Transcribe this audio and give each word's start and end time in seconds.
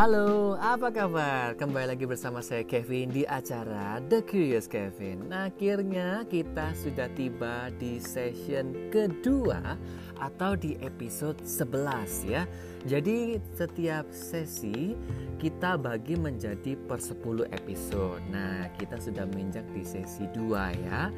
Halo, 0.00 0.56
apa 0.56 0.88
kabar? 0.88 1.52
Kembali 1.60 1.92
lagi 1.92 2.08
bersama 2.08 2.40
saya 2.40 2.64
Kevin 2.64 3.12
di 3.12 3.28
acara 3.28 4.00
The 4.00 4.24
Curious 4.24 4.64
Kevin. 4.64 5.28
Akhirnya 5.28 6.24
kita 6.24 6.72
sudah 6.72 7.04
tiba 7.12 7.68
di 7.76 8.00
session 8.00 8.88
kedua 8.88 9.76
atau 10.20 10.54
di 10.54 10.76
episode 10.84 11.40
11 11.42 12.28
ya. 12.28 12.44
Jadi 12.84 13.40
setiap 13.56 14.08
sesi 14.12 14.94
kita 15.40 15.80
bagi 15.80 16.16
menjadi 16.16 16.76
per 16.76 17.00
10 17.00 17.48
episode. 17.52 18.20
Nah, 18.28 18.68
kita 18.76 19.00
sudah 19.00 19.24
menginjak 19.28 19.64
di 19.72 19.84
sesi 19.84 20.28
2 20.32 20.84
ya 20.84 21.08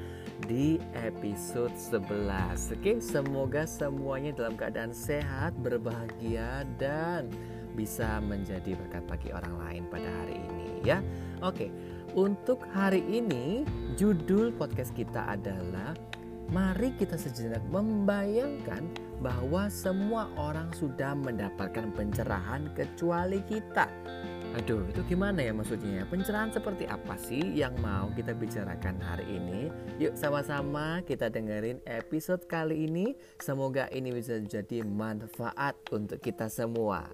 di 0.46 0.78
episode 0.94 1.74
11. 1.74 2.74
Oke, 2.78 2.98
semoga 2.98 3.66
semuanya 3.66 4.34
dalam 4.34 4.54
keadaan 4.54 4.94
sehat, 4.94 5.54
berbahagia 5.62 6.66
dan 6.78 7.30
bisa 7.72 8.20
menjadi 8.20 8.76
berkat 8.76 9.04
bagi 9.08 9.28
orang 9.32 9.54
lain 9.64 9.82
pada 9.88 10.08
hari 10.22 10.36
ini 10.38 10.68
ya. 10.84 10.98
Oke, 11.40 11.72
untuk 12.12 12.62
hari 12.70 13.00
ini 13.08 13.64
judul 13.96 14.52
podcast 14.54 14.92
kita 14.92 15.32
adalah 15.32 15.96
Mari 16.52 16.92
kita 17.00 17.16
sejenak 17.16 17.64
membayangkan 17.72 18.84
bahwa 19.24 19.72
semua 19.72 20.28
orang 20.36 20.68
sudah 20.76 21.16
mendapatkan 21.16 21.88
pencerahan 21.96 22.68
kecuali 22.76 23.40
kita. 23.48 23.88
Aduh, 24.60 24.84
itu 24.84 25.00
gimana 25.08 25.40
ya 25.40 25.56
maksudnya? 25.56 26.04
Pencerahan 26.04 26.52
seperti 26.52 26.84
apa 26.84 27.16
sih 27.16 27.40
yang 27.56 27.72
mau 27.80 28.12
kita 28.12 28.36
bicarakan 28.36 29.00
hari 29.00 29.40
ini? 29.40 29.72
Yuk 29.96 30.12
sama-sama 30.12 31.00
kita 31.08 31.32
dengerin 31.32 31.80
episode 31.88 32.44
kali 32.44 32.84
ini. 32.84 33.16
Semoga 33.40 33.88
ini 33.88 34.12
bisa 34.12 34.36
jadi 34.44 34.84
manfaat 34.84 35.80
untuk 35.88 36.20
kita 36.20 36.52
semua. 36.52 37.08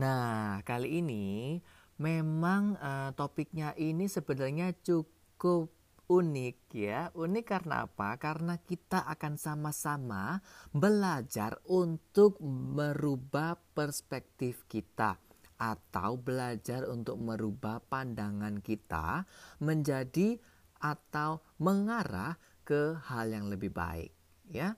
Nah, 0.00 0.64
kali 0.64 1.04
ini 1.04 1.60
memang 2.00 2.78
uh, 2.78 3.10
topiknya 3.14 3.76
ini 3.78 4.10
sebenarnya 4.10 4.74
cukup 4.82 5.70
unik 6.08 6.58
ya. 6.74 7.08
Unik 7.14 7.44
karena 7.44 7.88
apa? 7.88 8.16
Karena 8.20 8.60
kita 8.60 9.06
akan 9.08 9.34
sama-sama 9.40 10.38
belajar 10.70 11.58
untuk 11.68 12.38
merubah 12.44 13.56
perspektif 13.72 14.68
kita 14.68 15.16
atau 15.54 16.18
belajar 16.18 16.90
untuk 16.90 17.16
merubah 17.22 17.78
pandangan 17.78 18.58
kita 18.58 19.22
menjadi 19.62 20.36
atau 20.82 21.40
mengarah 21.62 22.36
ke 22.66 22.98
hal 23.06 23.30
yang 23.30 23.46
lebih 23.46 23.70
baik 23.70 24.10
ya 24.50 24.76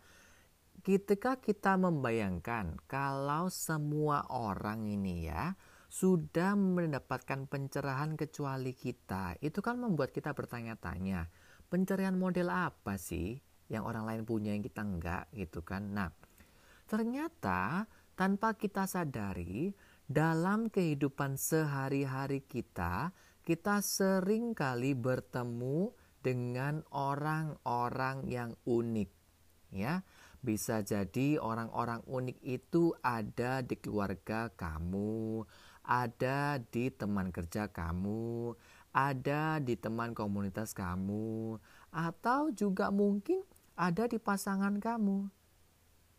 ketika 0.86 1.42
kita 1.42 1.74
membayangkan 1.74 2.78
kalau 2.86 3.50
semua 3.50 4.26
orang 4.30 4.86
ini 4.86 5.26
ya 5.26 5.58
sudah 5.86 6.58
mendapatkan 6.58 7.46
pencerahan 7.46 8.18
kecuali 8.18 8.74
kita, 8.74 9.38
itu 9.40 9.62
kan 9.62 9.78
membuat 9.78 10.10
kita 10.10 10.34
bertanya-tanya, 10.34 11.30
pencerahan 11.70 12.18
model 12.18 12.50
apa 12.50 12.98
sih 12.98 13.38
yang 13.66 13.86
orang 13.86 14.06
lain 14.06 14.22
punya 14.22 14.54
yang 14.54 14.62
kita 14.62 14.82
enggak? 14.82 15.24
Gitu 15.34 15.62
kan. 15.62 15.94
Nah, 15.94 16.10
ternyata 16.86 17.86
tanpa 18.14 18.54
kita 18.54 18.86
sadari 18.86 19.74
dalam 20.06 20.70
kehidupan 20.70 21.34
sehari-hari 21.34 22.46
kita, 22.46 23.10
kita 23.42 23.82
sering 23.82 24.54
kali 24.54 24.94
bertemu 24.94 25.94
dengan 26.22 26.82
orang-orang 26.90 28.26
yang 28.26 28.50
unik 28.66 29.10
ya. 29.74 30.02
Bisa 30.42 30.78
jadi 30.86 31.42
orang-orang 31.42 32.06
unik 32.06 32.38
itu 32.42 32.94
ada 33.02 33.66
di 33.66 33.74
keluarga 33.82 34.46
kamu, 34.54 35.42
ada 35.86 36.58
di 36.58 36.90
teman 36.90 37.30
kerja 37.30 37.70
kamu, 37.70 38.52
ada 38.90 39.62
di 39.62 39.78
teman 39.78 40.12
komunitas 40.12 40.74
kamu, 40.74 41.56
atau 41.94 42.50
juga 42.50 42.90
mungkin 42.90 43.46
ada 43.78 44.10
di 44.10 44.18
pasangan 44.18 44.82
kamu. 44.82 45.30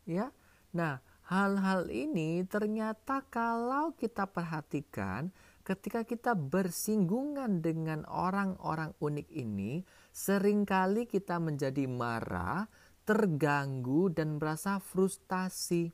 Ya. 0.08 0.32
Nah, 0.72 1.04
hal-hal 1.28 1.92
ini 1.92 2.48
ternyata 2.48 3.28
kalau 3.28 3.92
kita 4.00 4.32
perhatikan 4.32 5.36
ketika 5.68 6.08
kita 6.08 6.32
bersinggungan 6.32 7.60
dengan 7.60 8.08
orang-orang 8.08 8.96
unik 9.04 9.28
ini, 9.36 9.84
sering 10.16 10.64
kali 10.64 11.04
kita 11.04 11.44
menjadi 11.44 11.84
marah 11.92 12.72
terganggu 13.04 14.08
dan 14.16 14.40
merasa 14.40 14.80
frustasi. 14.80 15.92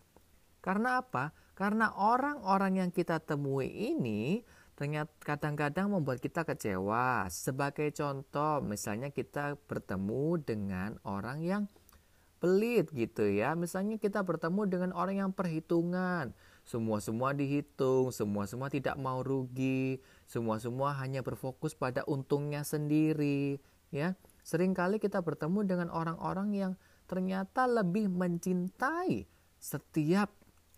Karena 0.62 1.02
apa? 1.02 1.34
Karena 1.54 1.94
orang-orang 1.94 2.82
yang 2.82 2.90
kita 2.90 3.22
temui 3.22 3.70
ini 3.70 4.42
ternyata 4.74 5.14
kadang-kadang 5.22 5.94
membuat 5.94 6.18
kita 6.18 6.42
kecewa. 6.42 7.30
Sebagai 7.30 7.94
contoh, 7.94 8.66
misalnya 8.66 9.14
kita 9.14 9.56
bertemu 9.70 10.42
dengan 10.42 10.98
orang 11.06 11.46
yang 11.46 11.64
pelit 12.42 12.92
gitu 12.92 13.30
ya. 13.30 13.56
Misalnya 13.56 13.96
kita 13.96 14.26
bertemu 14.26 14.68
dengan 14.68 14.92
orang 14.92 15.16
yang 15.24 15.32
perhitungan. 15.32 16.36
Semua-semua 16.68 17.32
dihitung, 17.32 18.12
semua-semua 18.12 18.68
tidak 18.68 19.00
mau 19.00 19.24
rugi, 19.24 20.04
semua-semua 20.28 20.96
hanya 21.00 21.24
berfokus 21.24 21.76
pada 21.76 22.04
untungnya 22.08 22.64
sendiri, 22.64 23.60
ya. 23.92 24.16
Seringkali 24.44 25.00
kita 25.00 25.24
bertemu 25.24 25.64
dengan 25.64 25.88
orang-orang 25.92 26.50
yang 26.56 26.74
ternyata 27.08 27.68
lebih 27.68 28.12
mencintai 28.12 29.28
setiap 29.60 30.32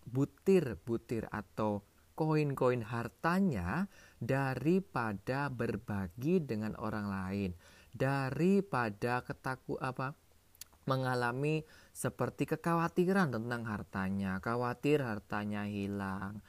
butir-butir 0.06 1.26
atau 1.28 1.82
koin-koin 2.16 2.80
hartanya 2.80 3.90
daripada 4.16 5.52
berbagi 5.52 6.40
dengan 6.40 6.72
orang 6.80 7.06
lain. 7.12 7.50
Daripada 7.92 9.20
ketaku 9.24 9.76
apa 9.76 10.16
mengalami 10.88 11.66
seperti 11.92 12.48
kekhawatiran 12.48 13.34
tentang 13.36 13.62
hartanya. 13.68 14.40
Khawatir 14.40 15.04
hartanya 15.04 15.68
hilang. 15.68 16.40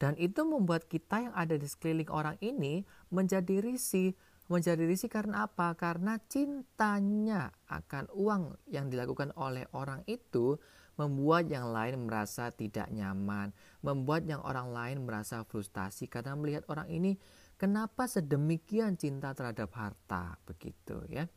Dan 0.00 0.18
itu 0.18 0.42
membuat 0.42 0.90
kita 0.90 1.30
yang 1.30 1.34
ada 1.36 1.54
di 1.54 1.68
sekeliling 1.68 2.10
orang 2.10 2.34
ini 2.42 2.82
menjadi 3.12 3.62
risih. 3.62 4.14
Menjadi 4.50 4.82
risih 4.82 5.06
karena 5.06 5.46
apa? 5.46 5.78
Karena 5.78 6.18
cintanya 6.26 7.54
akan 7.70 8.10
uang 8.10 8.58
yang 8.66 8.90
dilakukan 8.90 9.30
oleh 9.38 9.62
orang 9.70 10.02
itu 10.10 10.58
membuat 10.96 11.48
yang 11.48 11.72
lain 11.72 12.04
merasa 12.04 12.52
tidak 12.52 12.88
nyaman, 12.92 13.52
membuat 13.80 14.28
yang 14.28 14.44
orang 14.44 14.70
lain 14.70 15.04
merasa 15.04 15.42
frustasi 15.44 16.08
karena 16.08 16.36
melihat 16.36 16.68
orang 16.68 16.88
ini 16.92 17.16
kenapa 17.56 18.04
sedemikian 18.08 19.00
cinta 19.00 19.32
terhadap 19.32 19.72
harta 19.72 20.36
begitu 20.44 21.00
ya. 21.08 21.28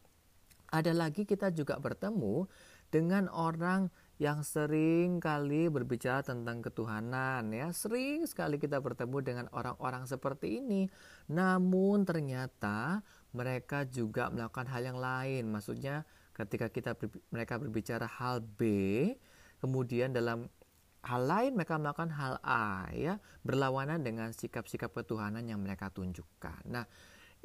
Ada 0.74 0.92
lagi 0.92 1.24
kita 1.24 1.54
juga 1.54 1.78
bertemu 1.78 2.50
dengan 2.90 3.30
orang 3.32 3.88
yang 4.16 4.48
sering 4.48 5.20
kali 5.20 5.68
berbicara 5.68 6.24
tentang 6.24 6.64
ketuhanan 6.64 7.52
ya 7.52 7.76
sering 7.76 8.24
sekali 8.24 8.56
kita 8.56 8.80
bertemu 8.80 9.18
dengan 9.20 9.46
orang-orang 9.52 10.08
seperti 10.08 10.64
ini 10.64 10.88
namun 11.28 12.08
ternyata 12.08 13.04
mereka 13.36 13.84
juga 13.84 14.32
melakukan 14.32 14.72
hal 14.72 14.88
yang 14.88 15.00
lain 15.00 15.52
maksudnya 15.52 16.08
ketika 16.32 16.72
kita 16.72 16.96
mereka 17.28 17.60
berbicara 17.60 18.08
hal 18.08 18.40
B 18.40 18.64
kemudian 19.62 20.12
dalam 20.12 20.48
hal 21.06 21.22
lain 21.26 21.54
mereka 21.54 21.78
melakukan 21.78 22.12
hal 22.18 22.42
A 22.42 22.90
ya 22.92 23.22
berlawanan 23.46 24.02
dengan 24.02 24.34
sikap-sikap 24.34 24.90
ketuhanan 24.90 25.46
yang 25.46 25.62
mereka 25.62 25.94
tunjukkan 25.94 26.66
nah 26.66 26.86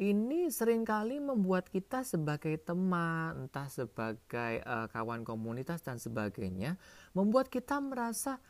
ini 0.00 0.48
sering 0.48 0.81
kali 0.88 1.21
membuat 1.21 1.69
kita 1.69 2.00
sebagai 2.09 2.56
teman, 2.65 3.44
entah 3.44 3.69
sebagai 3.69 4.65
uh, 4.65 4.88
kawan 4.88 5.28
komunitas 5.28 5.84
dan 5.84 6.01
sebagainya, 6.01 6.80
membuat 7.12 7.53
kita 7.53 7.77
merasa 7.84 8.41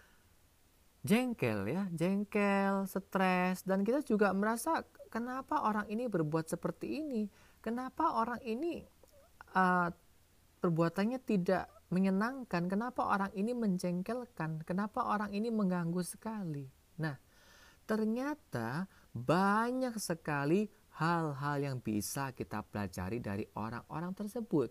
jengkel 1.03 1.67
ya, 1.67 1.91
jengkel, 1.91 2.87
stres 2.87 3.67
dan 3.67 3.83
kita 3.83 4.07
juga 4.07 4.31
merasa 4.31 4.87
kenapa 5.11 5.67
orang 5.67 5.91
ini 5.91 6.07
berbuat 6.07 6.47
seperti 6.47 7.03
ini? 7.03 7.27
Kenapa 7.59 8.15
orang 8.15 8.39
ini 8.47 8.87
uh, 9.59 9.91
perbuatannya 10.63 11.19
tidak 11.19 11.67
menyenangkan? 11.91 12.71
Kenapa 12.71 13.11
orang 13.11 13.35
ini 13.35 13.53
menjengkelkan? 13.53 14.63
Kenapa 14.63 15.11
orang 15.11 15.35
ini 15.35 15.51
mengganggu 15.51 16.01
sekali? 16.07 16.65
Nah, 17.03 17.19
ternyata 17.85 18.87
banyak 19.11 19.99
sekali 19.99 20.71
hal-hal 21.03 21.57
yang 21.59 21.77
bisa 21.83 22.31
kita 22.31 22.63
pelajari 22.63 23.19
dari 23.19 23.45
orang-orang 23.59 24.15
tersebut. 24.15 24.71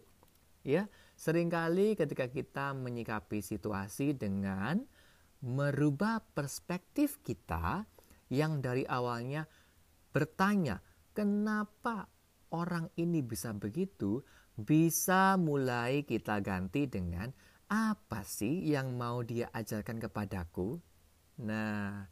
Ya, 0.64 0.88
sering 1.16 1.48
kali 1.48 1.96
ketika 1.96 2.28
kita 2.28 2.76
menyikapi 2.76 3.40
situasi 3.40 4.16
dengan 4.16 4.84
merubah 5.40 6.20
perspektif 6.36 7.24
kita 7.24 7.88
yang 8.28 8.60
dari 8.60 8.84
awalnya 8.84 9.48
bertanya, 10.12 10.84
"Kenapa 11.16 12.12
orang 12.52 12.92
ini 13.00 13.24
bisa 13.24 13.56
begitu?" 13.56 14.20
Bisa 14.66 15.40
mulai 15.40 16.04
kita 16.04 16.44
ganti 16.44 16.86
dengan 16.90 17.32
apa 17.70 18.26
sih 18.26 18.66
yang 18.66 18.98
mau 18.98 19.22
dia 19.22 19.48
ajarkan 19.54 20.02
kepadaku? 20.02 20.82
Nah, 21.40 22.10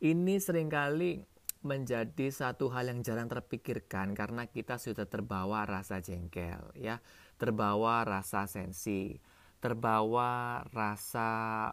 ini 0.00 0.40
sering 0.40 0.72
kali 0.72 1.20
menjadi 1.60 2.32
satu 2.32 2.72
hal 2.72 2.88
yang 2.88 3.04
jarang 3.04 3.28
terpikirkan 3.28 4.16
karena 4.16 4.48
kita 4.48 4.80
sudah 4.80 5.04
terbawa 5.04 5.68
rasa 5.68 6.00
jengkel 6.00 6.72
ya, 6.72 7.04
terbawa 7.36 8.00
rasa 8.08 8.48
sensi, 8.48 9.20
terbawa 9.60 10.64
rasa 10.72 11.68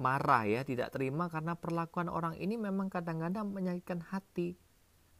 marah 0.00 0.48
ya, 0.48 0.64
tidak 0.64 0.96
terima 0.96 1.28
karena 1.28 1.52
perlakuan 1.56 2.08
orang 2.08 2.32
ini 2.40 2.56
memang 2.56 2.88
kadang-kadang 2.88 3.52
menyakitkan 3.52 4.00
hati 4.08 4.56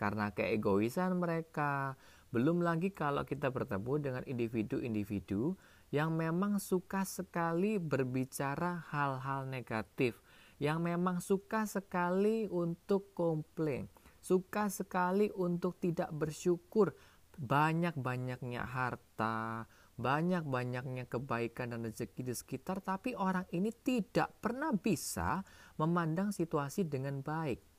karena 0.01 0.33
keegoisan 0.33 1.21
mereka. 1.21 2.01
Belum 2.35 2.59
lagi 2.59 2.91
kalau 2.91 3.23
kita 3.23 3.55
bertemu 3.55 3.93
dengan 4.03 4.23
individu-individu 4.27 5.55
yang 5.95 6.19
memang 6.19 6.59
suka 6.59 7.07
sekali 7.07 7.79
berbicara 7.79 8.83
hal-hal 8.91 9.47
negatif, 9.47 10.19
yang 10.59 10.83
memang 10.83 11.23
suka 11.23 11.69
sekali 11.69 12.51
untuk 12.51 13.15
komplain, 13.15 13.87
suka 14.19 14.67
sekali 14.67 15.31
untuk 15.39 15.79
tidak 15.79 16.11
bersyukur, 16.11 16.91
banyak-banyaknya 17.39 18.67
harta, 18.67 19.69
banyak-banyaknya 19.97 21.07
kebaikan 21.07 21.73
dan 21.73 21.87
rezeki 21.87 22.33
di 22.33 22.35
sekitar, 22.35 22.83
tapi 22.83 23.15
orang 23.15 23.47
ini 23.55 23.71
tidak 23.71 24.35
pernah 24.43 24.75
bisa 24.75 25.47
memandang 25.79 26.35
situasi 26.35 26.85
dengan 26.89 27.23
baik. 27.23 27.76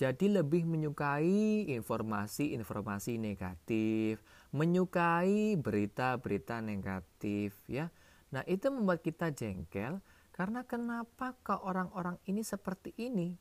Jadi 0.00 0.32
lebih 0.32 0.64
menyukai 0.64 1.68
informasi-informasi 1.76 3.20
negatif, 3.20 4.24
menyukai 4.48 5.60
berita-berita 5.60 6.64
negatif 6.64 7.52
ya. 7.68 7.92
Nah, 8.32 8.40
itu 8.48 8.72
membuat 8.72 9.04
kita 9.04 9.28
jengkel 9.28 10.00
karena 10.32 10.64
kenapa 10.64 11.36
ke 11.44 11.52
orang-orang 11.52 12.16
ini 12.24 12.40
seperti 12.40 12.96
ini? 12.96 13.36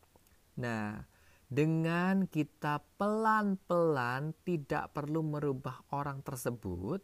Nah, 0.59 0.99
dengan 1.47 2.27
kita 2.27 2.83
pelan-pelan 2.99 4.35
tidak 4.43 4.91
perlu 4.91 5.23
merubah 5.23 5.79
orang 5.95 6.19
tersebut, 6.27 6.99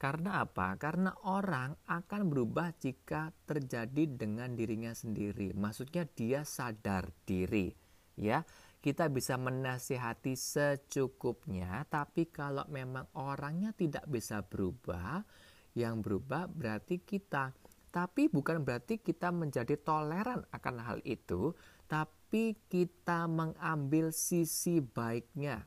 karena 0.00 0.40
apa? 0.40 0.72
Karena 0.80 1.12
orang 1.28 1.76
akan 1.84 2.32
berubah 2.32 2.72
jika 2.80 3.28
terjadi 3.44 4.08
dengan 4.08 4.56
dirinya 4.56 4.96
sendiri. 4.96 5.52
Maksudnya 5.52 6.08
dia 6.16 6.48
sadar 6.48 7.12
diri, 7.28 7.76
ya 8.16 8.40
kita 8.86 9.10
bisa 9.10 9.34
menasihati 9.34 10.38
secukupnya, 10.38 11.82
tapi 11.90 12.30
kalau 12.30 12.62
memang 12.70 13.10
orangnya 13.18 13.74
tidak 13.74 14.06
bisa 14.06 14.46
berubah, 14.46 15.26
yang 15.74 15.98
berubah 15.98 16.46
berarti 16.46 17.02
kita. 17.02 17.50
Tapi 17.90 18.30
bukan 18.30 18.62
berarti 18.62 19.02
kita 19.02 19.34
menjadi 19.34 19.74
toleran 19.82 20.46
akan 20.54 20.76
hal 20.78 20.98
itu, 21.02 21.50
tapi 21.90 22.54
kita 22.70 23.26
mengambil 23.26 24.14
sisi 24.14 24.78
baiknya. 24.78 25.66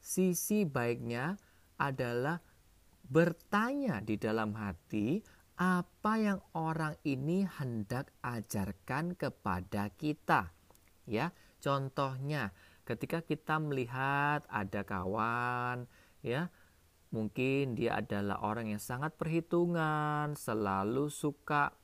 Sisi 0.00 0.64
baiknya 0.64 1.36
adalah 1.76 2.40
bertanya 3.04 4.00
di 4.00 4.16
dalam 4.16 4.56
hati 4.56 5.20
apa 5.60 6.12
yang 6.16 6.40
orang 6.56 6.96
ini 7.04 7.44
hendak 7.44 8.16
ajarkan 8.24 9.12
kepada 9.12 9.92
kita. 9.92 10.56
Ya, 11.04 11.36
Contohnya, 11.66 12.54
ketika 12.86 13.26
kita 13.26 13.58
melihat 13.58 14.46
ada 14.46 14.86
kawan, 14.86 15.90
ya, 16.22 16.46
mungkin 17.10 17.74
dia 17.74 17.98
adalah 17.98 18.38
orang 18.38 18.70
yang 18.70 18.78
sangat 18.78 19.18
perhitungan, 19.18 20.38
selalu 20.38 21.10
suka 21.10 21.74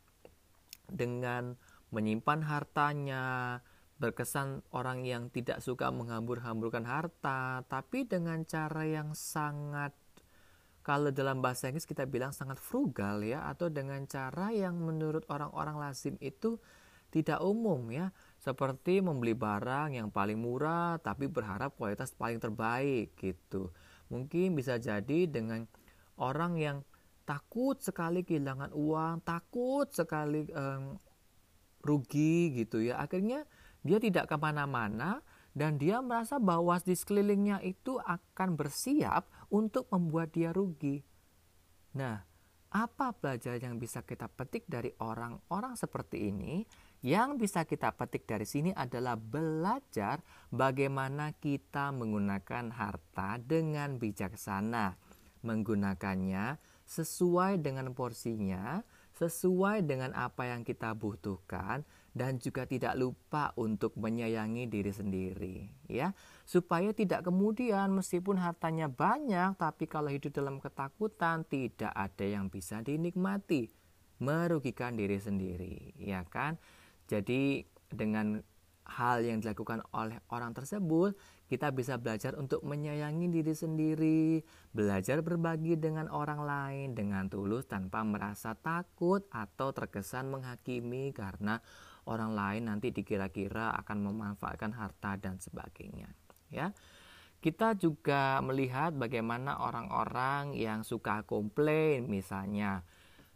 dengan 0.86 1.58
menyimpan 1.90 2.46
hartanya, 2.46 3.58
berkesan 3.98 4.62
orang 4.70 5.02
yang 5.02 5.34
tidak 5.34 5.58
suka 5.58 5.90
menghambur-hamburkan 5.90 6.86
harta, 6.86 7.66
tapi 7.66 8.06
dengan 8.06 8.46
cara 8.46 8.86
yang 8.86 9.18
sangat 9.18 9.90
kalau 10.86 11.10
dalam 11.14 11.42
bahasa 11.42 11.70
Inggris 11.70 11.86
kita 11.86 12.06
bilang 12.06 12.34
sangat 12.34 12.58
frugal 12.58 13.22
ya 13.22 13.46
atau 13.46 13.70
dengan 13.70 14.02
cara 14.06 14.50
yang 14.50 14.78
menurut 14.78 15.22
orang-orang 15.30 15.78
lazim 15.78 16.18
itu 16.18 16.58
tidak 17.14 17.38
umum 17.38 17.86
ya 17.94 18.10
seperti 18.42 18.98
membeli 18.98 19.38
barang 19.38 19.94
yang 19.94 20.10
paling 20.10 20.34
murah 20.34 20.98
tapi 20.98 21.30
berharap 21.30 21.78
kualitas 21.78 22.10
paling 22.10 22.42
terbaik 22.42 23.14
gitu. 23.14 23.70
Mungkin 24.10 24.58
bisa 24.58 24.82
jadi 24.82 25.30
dengan 25.30 25.62
orang 26.18 26.58
yang 26.58 26.78
takut 27.22 27.78
sekali 27.78 28.26
kehilangan 28.26 28.74
uang, 28.74 29.22
takut 29.22 29.86
sekali 29.94 30.50
um, 30.50 30.98
rugi 31.86 32.50
gitu 32.58 32.82
ya. 32.82 32.98
Akhirnya 32.98 33.46
dia 33.86 34.02
tidak 34.02 34.26
ke 34.26 34.34
mana-mana 34.34 35.22
dan 35.54 35.78
dia 35.78 36.02
merasa 36.02 36.42
bahwa 36.42 36.74
di 36.82 36.98
sekelilingnya 36.98 37.62
itu 37.62 38.02
akan 38.02 38.58
bersiap 38.58 39.30
untuk 39.54 39.86
membuat 39.94 40.34
dia 40.34 40.50
rugi. 40.50 40.98
Nah, 41.94 42.24
apa 42.72 43.12
pelajaran 43.12 43.60
yang 43.60 43.76
bisa 43.76 44.00
kita 44.00 44.26
petik 44.32 44.64
dari 44.64 44.90
orang-orang 44.98 45.76
seperti 45.76 46.32
ini? 46.32 46.64
Yang 47.02 47.30
bisa 47.42 47.66
kita 47.66 47.90
petik 47.98 48.30
dari 48.30 48.46
sini 48.46 48.70
adalah 48.70 49.18
belajar 49.18 50.22
bagaimana 50.54 51.34
kita 51.34 51.90
menggunakan 51.90 52.70
harta 52.70 53.42
dengan 53.42 53.98
bijaksana, 53.98 54.94
menggunakannya 55.42 56.62
sesuai 56.86 57.58
dengan 57.58 57.90
porsinya, 57.90 58.86
sesuai 59.18 59.82
dengan 59.82 60.14
apa 60.14 60.54
yang 60.54 60.62
kita 60.62 60.94
butuhkan 60.94 61.82
dan 62.14 62.38
juga 62.38 62.70
tidak 62.70 62.94
lupa 62.94 63.50
untuk 63.58 63.98
menyayangi 63.98 64.70
diri 64.70 64.94
sendiri 64.94 65.56
ya. 65.90 66.14
Supaya 66.46 66.94
tidak 66.94 67.26
kemudian 67.26 67.90
meskipun 67.98 68.38
hartanya 68.38 68.86
banyak 68.86 69.58
tapi 69.58 69.90
kalau 69.90 70.06
hidup 70.06 70.30
dalam 70.30 70.62
ketakutan 70.62 71.42
tidak 71.50 71.90
ada 71.98 72.22
yang 72.22 72.46
bisa 72.46 72.78
dinikmati. 72.78 73.74
Merugikan 74.22 74.94
diri 74.94 75.18
sendiri 75.18 75.98
ya 75.98 76.22
kan 76.30 76.62
jadi 77.12 77.60
dengan 77.92 78.40
hal 78.88 79.20
yang 79.20 79.44
dilakukan 79.44 79.84
oleh 79.92 80.16
orang 80.32 80.56
tersebut, 80.56 81.12
kita 81.46 81.68
bisa 81.68 82.00
belajar 82.00 82.32
untuk 82.40 82.64
menyayangi 82.64 83.28
diri 83.28 83.52
sendiri, 83.52 84.40
belajar 84.72 85.20
berbagi 85.20 85.76
dengan 85.76 86.08
orang 86.08 86.40
lain 86.40 86.88
dengan 86.96 87.28
tulus 87.28 87.68
tanpa 87.68 88.00
merasa 88.00 88.56
takut 88.56 89.28
atau 89.28 89.76
terkesan 89.76 90.32
menghakimi 90.32 91.12
karena 91.12 91.60
orang 92.08 92.32
lain 92.32 92.72
nanti 92.72 92.90
dikira-kira 92.90 93.76
akan 93.84 94.08
memanfaatkan 94.08 94.72
harta 94.72 95.20
dan 95.20 95.36
sebagainya. 95.36 96.08
Ya. 96.48 96.72
Kita 97.42 97.74
juga 97.74 98.38
melihat 98.38 98.94
bagaimana 98.94 99.58
orang-orang 99.58 100.54
yang 100.54 100.86
suka 100.86 101.26
komplain 101.26 102.06
misalnya 102.06 102.86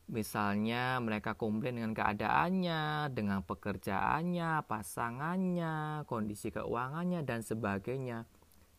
Misalnya 0.07 1.03
mereka 1.03 1.35
komplain 1.35 1.83
dengan 1.83 1.91
keadaannya, 1.91 3.11
dengan 3.11 3.43
pekerjaannya, 3.43 4.63
pasangannya, 4.71 6.07
kondisi 6.07 6.55
keuangannya 6.55 7.27
dan 7.27 7.43
sebagainya. 7.43 8.23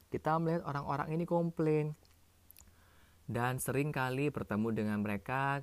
Kita 0.07 0.39
melihat 0.39 0.63
orang-orang 0.63 1.19
ini 1.19 1.27
komplain 1.27 1.91
dan 3.27 3.59
sering 3.59 3.91
kali 3.91 4.31
bertemu 4.31 4.67
dengan 4.71 5.03
mereka 5.03 5.59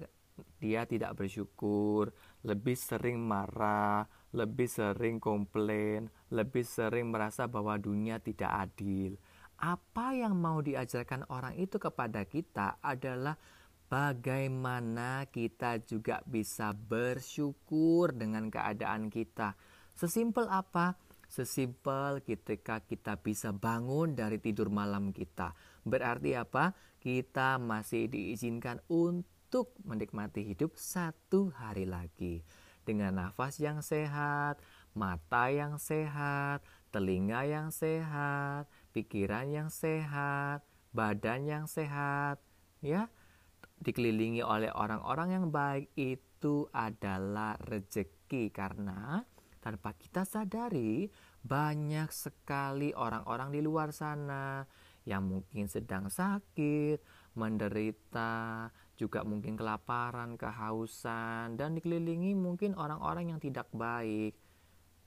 dia 0.61 0.85
tidak 0.85 1.17
bersyukur, 1.17 2.13
lebih 2.45 2.77
sering 2.77 3.23
marah, 3.23 4.05
lebih 4.35 4.67
sering 4.67 5.17
komplain, 5.23 6.11
lebih 6.29 6.67
sering 6.67 7.09
merasa 7.09 7.47
bahwa 7.47 7.79
dunia 7.79 8.19
tidak 8.21 8.51
adil. 8.69 9.17
Apa 9.57 10.13
yang 10.13 10.35
mau 10.37 10.59
diajarkan 10.59 11.31
orang 11.31 11.55
itu 11.57 11.79
kepada 11.79 12.27
kita 12.27 12.83
adalah 12.83 13.39
bagaimana 13.89 15.29
kita 15.29 15.83
juga 15.85 16.21
bisa 16.25 16.73
bersyukur 16.73 18.17
dengan 18.17 18.49
keadaan 18.49 19.13
kita. 19.13 19.55
Sesimpel 19.95 20.51
apa? 20.51 20.99
Sesimpel 21.31 22.23
ketika 22.23 22.83
kita 22.83 23.19
bisa 23.19 23.51
bangun 23.51 24.15
dari 24.15 24.39
tidur 24.39 24.71
malam 24.71 25.11
kita. 25.11 25.55
Berarti 25.83 26.35
apa? 26.39 26.75
Kita 27.03 27.59
masih 27.61 28.09
diizinkan 28.09 28.81
untuk 28.89 29.77
menikmati 29.85 30.47
hidup 30.47 30.75
satu 30.75 31.53
hari 31.55 31.87
lagi. 31.87 32.43
Dengan 32.85 33.17
nafas 33.17 33.59
yang 33.59 33.81
sehat, 33.81 34.61
mata 34.93 35.49
yang 35.49 35.81
sehat, 35.81 36.61
telinga 36.93 37.43
yang 37.49 37.73
sehat, 37.73 38.69
pikiran 38.93 39.49
yang 39.49 39.71
sehat, 39.73 40.63
badan 40.93 41.49
yang 41.49 41.67
sehat, 41.67 42.39
ya 42.85 43.09
dikelilingi 43.85 44.41
oleh 44.41 44.73
orang-orang 44.73 45.29
yang 45.37 45.47
baik 45.53 45.93
itu 45.95 46.65
adalah 46.73 47.61
rejeki 47.61 48.49
karena 48.49 49.21
tanpa 49.61 49.93
kita 49.97 50.25
sadari 50.25 51.09
banyak 51.45 52.09
sekali 52.09 52.97
orang-orang 52.97 53.53
di 53.53 53.61
luar 53.61 53.93
sana 53.93 54.65
yang 55.05 55.29
mungkin 55.29 55.69
sedang 55.69 56.09
sakit, 56.09 57.01
menderita, 57.37 58.73
juga 58.97 59.21
mungkin 59.21 59.53
kelaparan, 59.53 60.41
kehausan, 60.41 61.61
dan 61.61 61.77
dikelilingi 61.77 62.33
mungkin 62.33 62.73
orang-orang 62.73 63.37
yang 63.37 63.41
tidak 63.41 63.69
baik. 63.77 64.33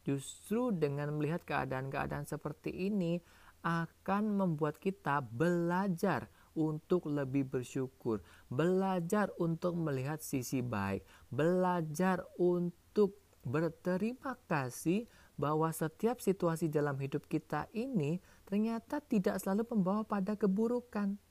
Justru 0.05 0.69
dengan 0.69 1.17
melihat 1.17 1.41
keadaan-keadaan 1.43 2.29
seperti 2.29 2.69
ini 2.71 3.17
akan 3.65 4.37
membuat 4.37 4.77
kita 4.77 5.19
belajar 5.25 6.29
untuk 6.57 7.05
lebih 7.05 7.45
bersyukur, 7.45 8.25
belajar 8.49 9.29
untuk 9.37 9.77
melihat 9.77 10.17
sisi 10.17 10.65
baik, 10.65 11.05
belajar 11.29 12.25
untuk 12.41 13.21
berterima 13.45 14.35
kasih 14.49 15.05
bahwa 15.37 15.69
setiap 15.69 16.17
situasi 16.17 16.67
dalam 16.67 16.97
hidup 16.97 17.29
kita 17.29 17.69
ini 17.77 18.17
ternyata 18.49 18.97
tidak 19.05 19.37
selalu 19.37 19.69
membawa 19.69 20.01
pada 20.01 20.33
keburukan 20.33 21.21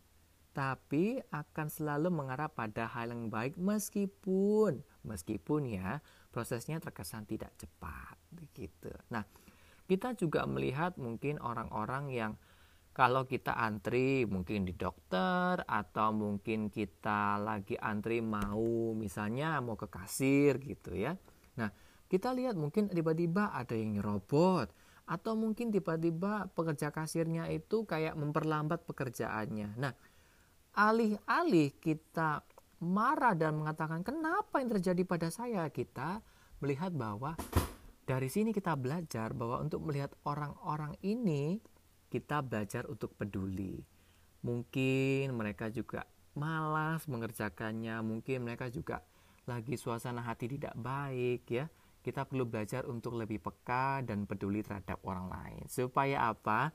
tapi 0.56 1.20
akan 1.28 1.68
selalu 1.68 2.08
mengarah 2.08 2.48
pada 2.48 2.88
hal 2.88 3.12
yang 3.12 3.28
baik 3.28 3.60
meskipun 3.60 4.80
meskipun 5.04 5.68
ya 5.68 6.00
prosesnya 6.32 6.80
terkesan 6.80 7.28
tidak 7.28 7.52
cepat 7.60 8.16
begitu. 8.32 8.88
Nah, 9.12 9.28
kita 9.84 10.16
juga 10.16 10.48
melihat 10.48 10.96
mungkin 10.96 11.36
orang-orang 11.44 12.08
yang 12.08 12.32
kalau 12.96 13.28
kita 13.28 13.52
antri 13.52 14.24
mungkin 14.24 14.64
di 14.64 14.72
dokter 14.72 15.60
atau 15.68 16.16
mungkin 16.16 16.72
kita 16.72 17.36
lagi 17.36 17.76
antri 17.76 18.24
mau 18.24 18.96
misalnya 18.96 19.60
mau 19.60 19.76
ke 19.76 19.84
kasir 19.84 20.56
gitu 20.64 20.96
ya. 20.96 21.12
Nah, 21.60 21.68
kita 22.08 22.32
lihat 22.32 22.56
mungkin 22.56 22.88
tiba-tiba 22.88 23.52
ada 23.52 23.76
yang 23.76 24.00
robot 24.00 24.72
atau 25.04 25.36
mungkin 25.36 25.68
tiba-tiba 25.68 26.48
pekerja 26.56 26.88
kasirnya 26.88 27.52
itu 27.52 27.84
kayak 27.84 28.16
memperlambat 28.16 28.88
pekerjaannya. 28.88 29.76
Nah, 29.76 29.92
alih-alih 30.72 31.76
kita 31.76 32.48
marah 32.80 33.36
dan 33.36 33.60
mengatakan 33.60 34.00
kenapa 34.00 34.56
yang 34.64 34.72
terjadi 34.72 35.04
pada 35.04 35.28
saya, 35.28 35.68
kita 35.68 36.24
melihat 36.64 36.96
bahwa 36.96 37.36
dari 38.08 38.32
sini 38.32 38.56
kita 38.56 38.72
belajar 38.72 39.36
bahwa 39.36 39.60
untuk 39.60 39.84
melihat 39.84 40.16
orang-orang 40.24 40.96
ini 41.04 41.60
kita 42.10 42.42
belajar 42.42 42.86
untuk 42.86 43.14
peduli. 43.18 43.82
Mungkin 44.46 45.34
mereka 45.34 45.70
juga 45.72 46.06
malas 46.36 47.08
mengerjakannya, 47.08 47.98
mungkin 48.04 48.46
mereka 48.46 48.70
juga 48.70 49.02
lagi 49.48 49.74
suasana 49.78 50.22
hati 50.22 50.58
tidak 50.58 50.74
baik 50.76 51.48
ya. 51.48 51.66
Kita 52.02 52.22
perlu 52.22 52.46
belajar 52.46 52.86
untuk 52.86 53.18
lebih 53.18 53.42
peka 53.42 53.98
dan 54.06 54.30
peduli 54.30 54.62
terhadap 54.62 55.02
orang 55.02 55.26
lain. 55.26 55.66
Supaya 55.66 56.30
apa? 56.30 56.70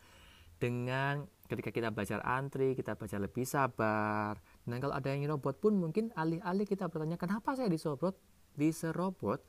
Dengan 0.59 1.23
ketika 1.47 1.71
kita 1.71 1.89
belajar 1.95 2.19
antri, 2.27 2.75
kita 2.75 2.99
belajar 2.99 3.23
lebih 3.23 3.47
sabar. 3.47 4.35
Dan 4.67 4.83
kalau 4.83 4.91
ada 4.91 5.07
yang 5.07 5.23
robot 5.31 5.63
pun 5.63 5.79
mungkin 5.79 6.11
alih-alih 6.19 6.67
kita 6.67 6.91
bertanya 6.91 7.15
kenapa 7.15 7.55
saya 7.55 7.71
diserobot, 7.71 8.19
diserobot, 8.59 9.39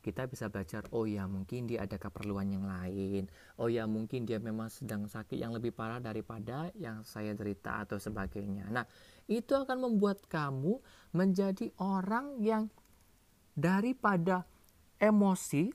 kita 0.00 0.24
bisa 0.26 0.48
belajar 0.48 0.88
oh 0.96 1.04
ya 1.04 1.28
mungkin 1.28 1.68
dia 1.68 1.84
ada 1.84 2.00
keperluan 2.00 2.48
yang 2.48 2.64
lain. 2.64 3.28
Oh 3.60 3.68
ya 3.68 3.84
mungkin 3.84 4.24
dia 4.24 4.40
memang 4.40 4.72
sedang 4.72 5.04
sakit 5.06 5.36
yang 5.36 5.52
lebih 5.52 5.76
parah 5.76 6.00
daripada 6.00 6.72
yang 6.76 7.04
saya 7.04 7.36
derita 7.36 7.84
atau 7.84 8.00
sebagainya. 8.00 8.68
Nah 8.72 8.84
itu 9.28 9.52
akan 9.52 9.86
membuat 9.86 10.24
kamu 10.26 10.80
menjadi 11.12 11.70
orang 11.78 12.40
yang 12.40 12.72
daripada 13.52 14.48
emosi 14.96 15.68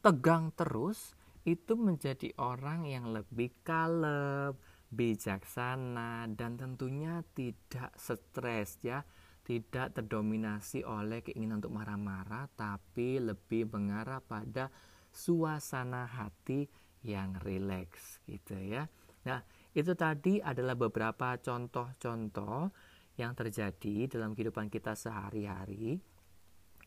tegang 0.00 0.52
terus 0.56 1.12
itu 1.46 1.78
menjadi 1.78 2.34
orang 2.42 2.88
yang 2.88 3.12
lebih 3.12 3.54
kalem 3.62 4.56
bijaksana 4.90 6.30
dan 6.34 6.54
tentunya 6.54 7.22
tidak 7.34 7.90
stres 7.98 8.78
ya 8.82 9.02
tidak 9.46 9.94
terdominasi 9.94 10.82
oleh 10.82 11.22
keinginan 11.22 11.62
untuk 11.62 11.78
marah-marah 11.78 12.50
tapi 12.58 13.22
lebih 13.22 13.70
mengarah 13.70 14.18
pada 14.18 14.74
suasana 15.14 16.10
hati 16.10 16.66
yang 17.06 17.38
rileks 17.38 18.18
gitu 18.26 18.58
ya. 18.58 18.90
Nah, 19.22 19.46
itu 19.70 19.94
tadi 19.94 20.42
adalah 20.42 20.74
beberapa 20.74 21.38
contoh-contoh 21.38 22.74
yang 23.16 23.32
terjadi 23.38 24.10
dalam 24.10 24.34
kehidupan 24.34 24.66
kita 24.66 24.98
sehari-hari. 24.98 26.02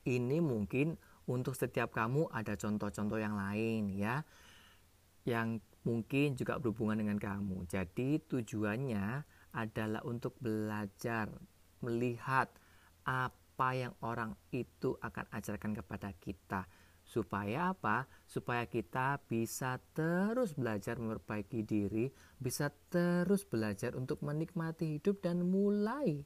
Ini 0.03 0.37
mungkin 0.43 0.99
untuk 1.31 1.55
setiap 1.55 1.95
kamu 1.95 2.27
ada 2.27 2.59
contoh-contoh 2.59 3.17
yang 3.17 3.39
lain 3.39 3.95
ya. 3.95 4.27
Yang 5.23 5.63
mungkin 5.87 6.35
juga 6.35 6.59
berhubungan 6.59 6.99
dengan 6.99 7.17
kamu. 7.17 7.71
Jadi 7.71 8.19
tujuannya 8.19 9.23
adalah 9.55 10.03
untuk 10.03 10.35
belajar 10.37 11.31
melihat 11.81 12.50
apa 13.05 13.69
yang 13.75 13.93
orang 14.05 14.36
itu 14.51 14.95
akan 15.01 15.25
ajarkan 15.33 15.75
kepada 15.75 16.13
kita. 16.17 16.69
Supaya 17.09 17.74
apa? 17.74 18.05
Supaya 18.29 18.69
kita 18.69 19.17
bisa 19.25 19.81
terus 19.98 20.53
belajar 20.53 21.01
memperbaiki 21.01 21.65
diri, 21.65 22.05
bisa 22.38 22.69
terus 22.93 23.50
belajar 23.50 23.98
untuk 23.98 24.21
menikmati 24.21 25.01
hidup 25.01 25.25
dan 25.25 25.41
mulai 25.41 26.21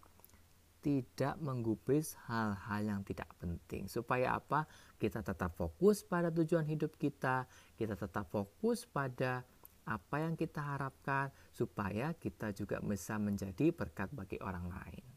tidak 0.84 1.40
menggubris 1.40 2.20
hal-hal 2.28 2.84
yang 2.84 3.02
tidak 3.08 3.32
penting. 3.40 3.88
Supaya 3.88 4.36
apa? 4.36 4.68
Kita 5.00 5.24
tetap 5.24 5.56
fokus 5.56 6.04
pada 6.04 6.28
tujuan 6.28 6.68
hidup 6.68 7.00
kita, 7.00 7.48
kita 7.80 7.96
tetap 7.96 8.28
fokus 8.28 8.84
pada 8.84 9.48
apa 9.84 10.16
yang 10.20 10.36
kita 10.36 10.64
harapkan 10.64 11.32
supaya 11.52 12.16
kita 12.16 12.56
juga 12.56 12.80
bisa 12.84 13.20
menjadi 13.20 13.72
berkat 13.72 14.12
bagi 14.12 14.40
orang 14.40 14.68
lain. 14.72 15.13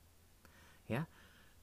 Ya. 0.86 1.10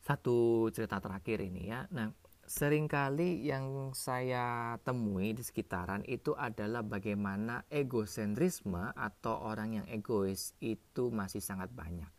Satu 0.04 0.68
cerita 0.76 1.00
terakhir 1.00 1.40
ini 1.40 1.72
ya. 1.72 1.88
Nah, 1.96 2.12
sering 2.44 2.92
kali 2.92 3.48
yang 3.48 3.96
saya 3.96 4.76
temui 4.84 5.32
di 5.32 5.44
sekitaran 5.44 6.04
itu 6.04 6.36
adalah 6.36 6.84
bagaimana 6.84 7.64
egosentrisme 7.72 8.92
atau 8.92 9.48
orang 9.48 9.80
yang 9.80 9.88
egois 9.88 10.52
itu 10.60 11.08
masih 11.08 11.40
sangat 11.40 11.72
banyak. 11.72 12.12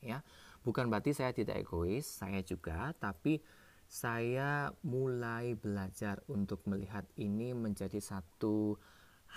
Ya 0.00 0.24
Bukan 0.68 0.90
berarti 0.92 1.16
saya 1.16 1.32
tidak 1.32 1.64
egois, 1.64 2.04
saya 2.04 2.42
juga, 2.42 2.92
tapi 3.00 3.40
saya 3.88 4.68
mulai 4.84 5.56
belajar 5.56 6.20
untuk 6.28 6.60
melihat 6.68 7.08
ini 7.16 7.56
menjadi 7.56 7.96
satu 8.02 8.76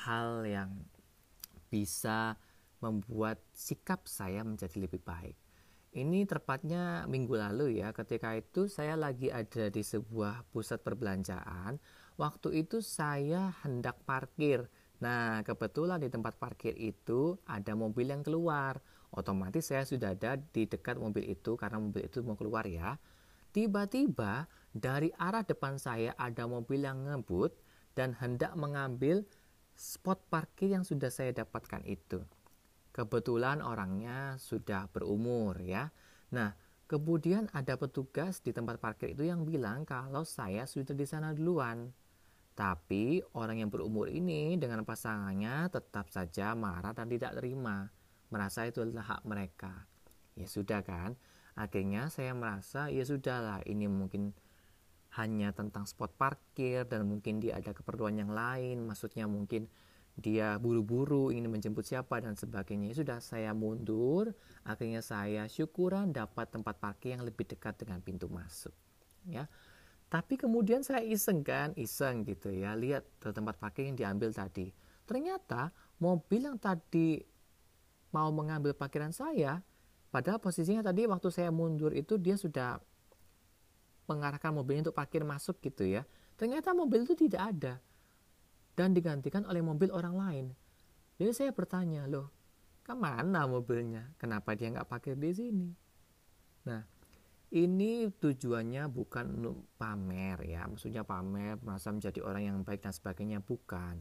hal 0.03 0.43
yang 0.43 0.83
bisa 1.71 2.35
membuat 2.83 3.39
sikap 3.55 4.11
saya 4.11 4.43
menjadi 4.43 4.83
lebih 4.83 4.99
baik. 5.05 5.37
Ini 5.91 6.23
tepatnya 6.23 7.03
minggu 7.03 7.35
lalu 7.35 7.83
ya, 7.83 7.91
ketika 7.91 8.31
itu 8.31 8.71
saya 8.71 8.95
lagi 8.95 9.27
ada 9.27 9.67
di 9.67 9.83
sebuah 9.83 10.47
pusat 10.55 10.79
perbelanjaan. 10.79 11.83
Waktu 12.15 12.63
itu 12.63 12.79
saya 12.79 13.51
hendak 13.67 13.99
parkir. 14.07 14.71
Nah, 15.03 15.43
kebetulan 15.43 15.99
di 15.99 16.07
tempat 16.07 16.39
parkir 16.39 16.79
itu 16.79 17.35
ada 17.43 17.75
mobil 17.75 18.07
yang 18.07 18.23
keluar 18.23 18.79
otomatis 19.11 19.67
saya 19.67 19.83
sudah 19.83 20.15
ada 20.15 20.39
di 20.39 20.63
dekat 20.63 20.95
mobil 20.95 21.27
itu 21.27 21.59
karena 21.59 21.77
mobil 21.83 22.07
itu 22.07 22.23
mau 22.23 22.39
keluar 22.39 22.63
ya. 22.63 22.95
Tiba-tiba 23.51 24.47
dari 24.71 25.11
arah 25.19 25.43
depan 25.43 25.75
saya 25.75 26.15
ada 26.15 26.47
mobil 26.47 26.87
yang 26.87 27.03
ngebut 27.03 27.51
dan 27.91 28.15
hendak 28.15 28.55
mengambil 28.55 29.27
spot 29.75 30.23
parkir 30.31 30.71
yang 30.71 30.87
sudah 30.87 31.11
saya 31.11 31.35
dapatkan 31.35 31.83
itu. 31.83 32.23
Kebetulan 32.91 33.63
orangnya 33.63 34.35
sudah 34.35 34.91
berumur 34.91 35.59
ya. 35.63 35.91
Nah, 36.35 36.51
kemudian 36.87 37.47
ada 37.55 37.79
petugas 37.79 38.43
di 38.43 38.51
tempat 38.51 38.79
parkir 38.83 39.15
itu 39.15 39.23
yang 39.27 39.47
bilang 39.47 39.87
kalau 39.87 40.27
saya 40.27 40.67
sudah 40.67 40.95
di 40.95 41.07
sana 41.07 41.31
duluan. 41.31 41.91
Tapi 42.51 43.23
orang 43.35 43.63
yang 43.63 43.71
berumur 43.71 44.11
ini 44.11 44.59
dengan 44.59 44.83
pasangannya 44.83 45.71
tetap 45.71 46.11
saja 46.11 46.51
marah 46.51 46.91
dan 46.91 47.07
tidak 47.07 47.39
terima 47.39 47.87
merasa 48.31 48.63
itu 48.65 48.79
adalah 48.81 49.19
hak 49.19 49.23
mereka 49.27 49.91
ya 50.39 50.47
sudah 50.47 50.79
kan 50.81 51.19
akhirnya 51.59 52.07
saya 52.07 52.31
merasa 52.31 52.87
ya 52.87 53.03
sudahlah 53.03 53.59
ini 53.67 53.91
mungkin 53.91 54.31
hanya 55.19 55.51
tentang 55.51 55.83
spot 55.83 56.15
parkir 56.15 56.87
dan 56.87 57.03
mungkin 57.03 57.43
dia 57.43 57.59
ada 57.59 57.75
keperluan 57.75 58.15
yang 58.15 58.31
lain 58.31 58.87
maksudnya 58.87 59.27
mungkin 59.27 59.67
dia 60.21 60.55
buru-buru 60.61 61.33
ingin 61.33 61.49
menjemput 61.49 61.83
siapa 61.83 62.21
dan 62.21 62.37
sebagainya. 62.37 62.93
Ya 62.93 62.95
sudah 63.01 63.17
saya 63.19 63.51
mundur. 63.51 64.37
Akhirnya 64.61 65.01
saya 65.01 65.49
syukuran 65.49 66.13
dapat 66.13 66.53
tempat 66.53 66.77
parkir 66.77 67.17
yang 67.17 67.25
lebih 67.25 67.49
dekat 67.49 67.81
dengan 67.81 67.99
pintu 67.99 68.29
masuk 68.29 68.71
ya. 69.27 69.45
Tapi 70.11 70.35
kemudian 70.35 70.83
saya 70.83 70.99
iseng 71.07 71.39
kan 71.39 71.71
iseng 71.79 72.27
gitu 72.27 72.51
ya 72.51 72.75
lihat 72.75 73.07
tempat 73.23 73.55
parkir 73.55 73.87
yang 73.87 73.95
diambil 73.95 74.35
tadi. 74.35 74.75
Ternyata 75.07 75.71
mobil 76.03 76.51
yang 76.51 76.59
tadi 76.59 77.23
mau 78.11 78.27
mengambil 78.35 78.75
parkiran 78.75 79.15
saya, 79.15 79.63
padahal 80.11 80.43
posisinya 80.43 80.83
tadi 80.83 81.07
waktu 81.07 81.31
saya 81.31 81.47
mundur 81.47 81.95
itu 81.95 82.19
dia 82.19 82.35
sudah 82.35 82.83
mengarahkan 84.03 84.51
mobilnya 84.51 84.91
untuk 84.91 84.99
parkir 84.99 85.23
masuk 85.23 85.63
gitu 85.63 85.87
ya. 85.87 86.03
Ternyata 86.35 86.75
mobil 86.75 87.07
itu 87.07 87.15
tidak 87.15 87.55
ada 87.55 87.73
dan 88.75 88.95
digantikan 88.95 89.43
oleh 89.47 89.59
mobil 89.59 89.91
orang 89.91 90.15
lain. 90.15 90.45
Jadi 91.19 91.31
saya 91.31 91.51
bertanya, 91.53 92.07
loh, 92.09 92.31
ke 92.81 92.93
mana 92.97 93.45
mobilnya? 93.45 94.13
Kenapa 94.17 94.57
dia 94.57 94.73
nggak 94.73 94.89
parkir 94.89 95.15
di 95.19 95.31
sini? 95.31 95.69
Nah, 96.65 96.81
ini 97.51 98.07
tujuannya 98.07 98.87
bukan 98.87 99.43
pamer 99.75 100.39
ya 100.47 100.63
maksudnya 100.71 101.03
pamer 101.03 101.59
merasa 101.59 101.91
menjadi 101.91 102.23
orang 102.23 102.43
yang 102.47 102.57
baik 102.63 102.79
dan 102.79 102.95
sebagainya 102.95 103.43
bukan 103.43 103.99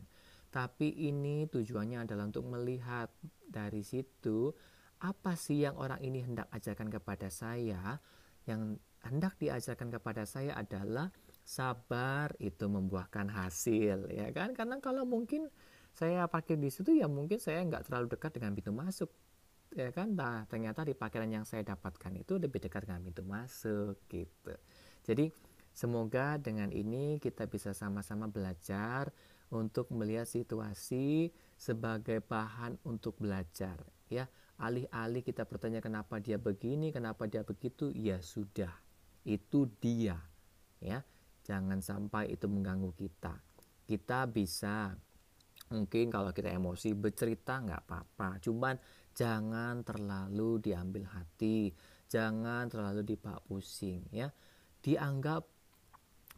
tapi 0.55 0.95
ini 1.11 1.50
tujuannya 1.50 2.07
adalah 2.07 2.31
untuk 2.31 2.47
melihat 2.47 3.11
dari 3.50 3.83
situ 3.83 4.55
apa 5.03 5.35
sih 5.35 5.67
yang 5.67 5.75
orang 5.79 5.99
ini 5.99 6.23
hendak 6.23 6.47
ajarkan 6.55 6.95
kepada 6.95 7.27
saya 7.27 7.99
yang 8.47 8.79
hendak 9.03 9.35
diajarkan 9.43 9.91
kepada 9.91 10.23
saya 10.27 10.55
adalah 10.55 11.11
sabar 11.50 12.30
itu 12.38 12.71
membuahkan 12.71 13.26
hasil 13.26 14.07
ya 14.14 14.30
kan? 14.30 14.54
Karena 14.54 14.78
kalau 14.78 15.02
mungkin 15.02 15.50
saya 15.90 16.30
parkir 16.30 16.54
di 16.54 16.71
situ 16.71 16.95
ya 16.95 17.11
mungkin 17.11 17.42
saya 17.42 17.66
nggak 17.66 17.90
terlalu 17.90 18.07
dekat 18.14 18.38
dengan 18.38 18.54
pintu 18.54 18.71
masuk 18.71 19.11
ya 19.75 19.90
kan? 19.90 20.14
Nah 20.14 20.47
ternyata 20.47 20.87
di 20.87 20.95
parkiran 20.95 21.26
yang 21.26 21.42
saya 21.42 21.66
dapatkan 21.66 22.14
itu 22.14 22.38
lebih 22.38 22.62
dekat 22.62 22.87
dengan 22.87 23.02
pintu 23.02 23.26
masuk 23.26 23.99
gitu. 24.07 24.54
Jadi 25.02 25.35
semoga 25.75 26.38
dengan 26.38 26.71
ini 26.71 27.19
kita 27.19 27.50
bisa 27.50 27.75
sama-sama 27.75 28.30
belajar 28.30 29.11
untuk 29.50 29.90
melihat 29.90 30.30
situasi 30.30 31.35
sebagai 31.59 32.23
bahan 32.23 32.78
untuk 32.87 33.19
belajar 33.19 33.83
ya. 34.07 34.30
Alih-alih 34.61 35.26
kita 35.26 35.49
bertanya 35.49 35.83
kenapa 35.83 36.23
dia 36.23 36.38
begini? 36.38 36.95
Kenapa 36.95 37.26
dia 37.26 37.42
begitu? 37.42 37.90
Ya 37.90 38.23
sudah 38.23 38.71
itu 39.26 39.66
dia 39.83 40.16
ya 40.80 41.04
jangan 41.50 41.83
sampai 41.83 42.30
itu 42.30 42.47
mengganggu 42.47 42.95
kita. 42.95 43.35
Kita 43.83 44.30
bisa 44.30 44.95
mungkin 45.75 46.07
kalau 46.14 46.30
kita 46.30 46.54
emosi 46.54 46.95
bercerita 46.95 47.59
nggak 47.59 47.83
apa-apa. 47.90 48.38
Cuman 48.38 48.78
jangan 49.11 49.83
terlalu 49.83 50.62
diambil 50.62 51.11
hati, 51.11 51.75
jangan 52.07 52.71
terlalu 52.71 53.02
dibawa 53.02 53.42
pusing 53.42 54.07
ya. 54.14 54.30
Dianggap 54.78 55.42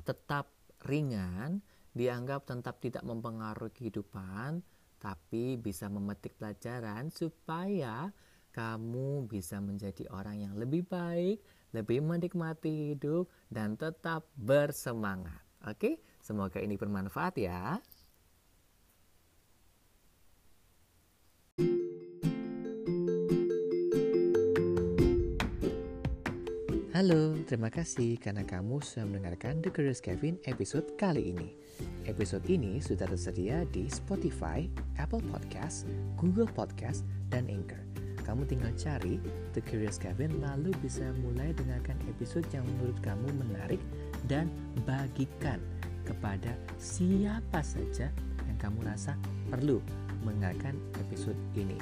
tetap 0.01 0.49
ringan, 0.89 1.61
dianggap 1.93 2.49
tetap 2.49 2.81
tidak 2.81 3.05
mempengaruhi 3.05 3.71
kehidupan, 3.77 4.65
tapi 4.97 5.61
bisa 5.61 5.93
memetik 5.93 6.41
pelajaran 6.41 7.13
supaya 7.13 8.09
kamu 8.53 9.29
bisa 9.29 9.61
menjadi 9.61 10.09
orang 10.09 10.41
yang 10.41 10.55
lebih 10.57 10.89
baik, 10.89 11.45
lebih 11.73 12.05
menikmati 12.05 12.93
hidup 12.93 13.29
dan 13.49 13.75
tetap 13.77 14.29
bersemangat. 14.37 15.41
Oke, 15.65 16.01
semoga 16.21 16.61
ini 16.61 16.77
bermanfaat 16.77 17.35
ya. 17.41 17.81
Halo, 26.93 27.35
terima 27.51 27.67
kasih 27.67 28.15
karena 28.21 28.47
kamu 28.47 28.79
sudah 28.79 29.09
mendengarkan 29.11 29.59
The 29.59 29.75
Curious 29.75 29.99
Kevin 29.99 30.39
episode 30.47 30.95
kali 30.95 31.35
ini. 31.35 31.51
Episode 32.07 32.47
ini 32.47 32.79
sudah 32.79 33.11
tersedia 33.11 33.67
di 33.75 33.91
Spotify, 33.91 34.71
Apple 35.03 35.25
Podcast, 35.27 35.91
Google 36.15 36.47
Podcast, 36.47 37.03
dan 37.27 37.51
Anchor. 37.51 37.92
Kamu 38.23 38.47
tinggal 38.47 38.71
cari 38.79 39.19
The 39.53 39.61
Curious 39.63 39.99
Kevin 39.99 40.39
lalu 40.39 40.71
bisa 40.79 41.11
mulai 41.27 41.51
dengarkan 41.53 41.99
episode 42.07 42.47
yang 42.55 42.63
menurut 42.65 42.97
kamu 43.03 43.29
menarik 43.43 43.83
dan 44.31 44.47
bagikan 44.87 45.59
kepada 46.07 46.55
siapa 46.79 47.63
saja 47.63 48.11
yang 48.47 48.59
kamu 48.59 48.87
rasa 48.87 49.19
perlu 49.51 49.83
mendengarkan 50.23 50.79
episode 51.03 51.39
ini. 51.59 51.79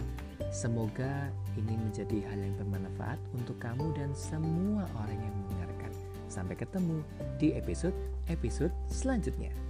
Semoga 0.51 1.29
ini 1.55 1.77
menjadi 1.77 2.25
hal 2.27 2.41
yang 2.41 2.57
bermanfaat 2.59 3.21
untuk 3.37 3.61
kamu 3.61 3.93
dan 3.95 4.11
semua 4.17 4.89
orang 4.99 5.19
yang 5.21 5.35
mendengarkan. 5.45 5.93
Sampai 6.27 6.57
ketemu 6.57 7.05
di 7.39 7.55
episode-episode 7.55 8.73
selanjutnya. 8.89 9.70